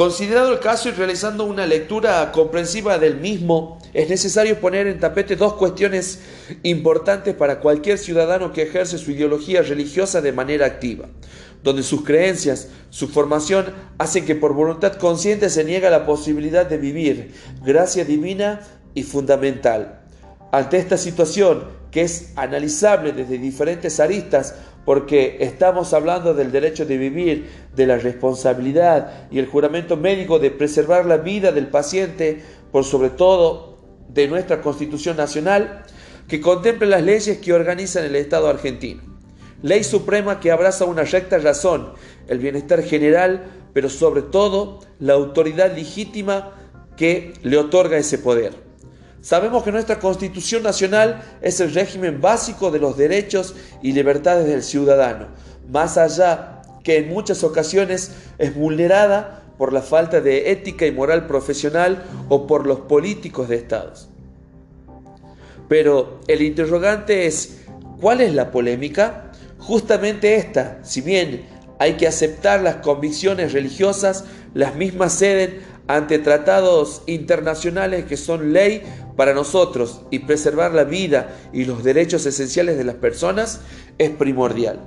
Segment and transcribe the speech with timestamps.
[0.00, 5.36] Considerado el caso y realizando una lectura comprensiva del mismo, es necesario poner en tapete
[5.36, 6.20] dos cuestiones
[6.62, 11.10] importantes para cualquier ciudadano que ejerce su ideología religiosa de manera activa,
[11.62, 16.78] donde sus creencias, su formación hacen que por voluntad consciente se niega la posibilidad de
[16.78, 18.60] vivir gracia divina
[18.94, 20.00] y fundamental.
[20.50, 26.96] Ante esta situación, que es analizable desde diferentes aristas, porque estamos hablando del derecho de
[26.96, 32.84] vivir, de la responsabilidad y el juramento médico de preservar la vida del paciente, por
[32.84, 35.84] sobre todo de nuestra Constitución Nacional,
[36.28, 39.02] que contemple las leyes que organizan el Estado argentino.
[39.62, 41.92] Ley suprema que abraza una recta razón,
[42.28, 43.44] el bienestar general,
[43.74, 46.54] pero sobre todo la autoridad legítima
[46.96, 48.69] que le otorga ese poder.
[49.20, 54.62] Sabemos que nuestra Constitución Nacional es el régimen básico de los derechos y libertades del
[54.62, 55.28] ciudadano,
[55.70, 61.26] más allá que en muchas ocasiones es vulnerada por la falta de ética y moral
[61.26, 64.08] profesional o por los políticos de estados.
[65.68, 67.58] Pero el interrogante es,
[68.00, 69.32] ¿cuál es la polémica?
[69.58, 71.44] Justamente esta, si bien
[71.78, 78.82] hay que aceptar las convicciones religiosas, las mismas ceden ante tratados internacionales que son ley
[79.16, 83.60] para nosotros y preservar la vida y los derechos esenciales de las personas
[83.98, 84.80] es primordial.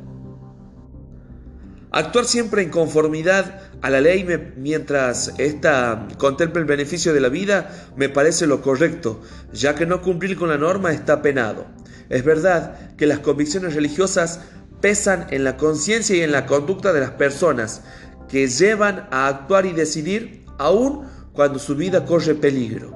[1.91, 4.25] Actuar siempre en conformidad a la ley
[4.57, 9.21] mientras ésta contempla el beneficio de la vida me parece lo correcto,
[9.51, 11.67] ya que no cumplir con la norma está penado.
[12.09, 14.39] Es verdad que las convicciones religiosas
[14.81, 17.83] pesan en la conciencia y en la conducta de las personas,
[18.27, 22.92] que llevan a actuar y decidir aún cuando su vida corre peligro.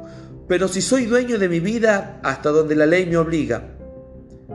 [0.48, 3.73] Pero si soy dueño de mi vida hasta donde la ley me obliga.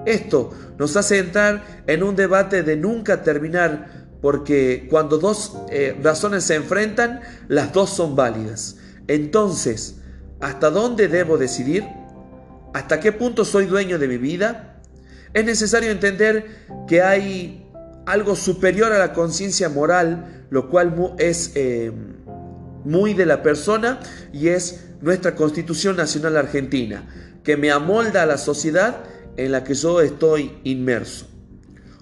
[0.07, 6.45] Esto nos hace entrar en un debate de nunca terminar, porque cuando dos eh, razones
[6.45, 8.77] se enfrentan, las dos son válidas.
[9.07, 9.97] Entonces,
[10.41, 11.85] ¿hasta dónde debo decidir?
[12.73, 14.81] ¿Hasta qué punto soy dueño de mi vida?
[15.35, 16.47] Es necesario entender
[16.89, 17.67] que hay
[18.07, 21.93] algo superior a la conciencia moral, lo cual es eh,
[22.85, 24.01] muy de la persona
[24.33, 27.05] y es nuestra Constitución Nacional Argentina,
[27.43, 29.05] que me amolda a la sociedad
[29.37, 31.27] en la que yo estoy inmerso.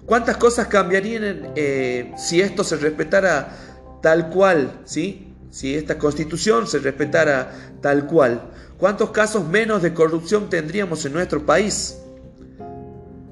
[0.05, 3.55] ¿Cuántas cosas cambiarían eh, si esto se respetara
[4.01, 4.81] tal cual?
[4.83, 5.33] ¿sí?
[5.49, 8.49] Si esta constitución se respetara tal cual.
[8.77, 11.97] ¿Cuántos casos menos de corrupción tendríamos en nuestro país?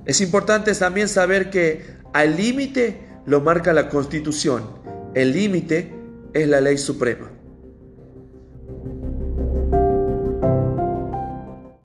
[0.06, 4.64] Es importante también saber que al límite lo marca la constitución.
[5.14, 5.94] El límite
[6.34, 7.30] es la ley suprema.